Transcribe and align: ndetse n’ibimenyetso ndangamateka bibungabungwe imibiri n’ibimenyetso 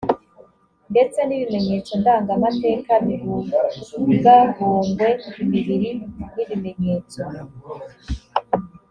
ndetse 0.91 1.19
n’ibimenyetso 1.23 1.91
ndangamateka 2.01 2.91
bibungabungwe 3.05 5.07
imibiri 5.41 5.89
n’ibimenyetso 6.35 7.21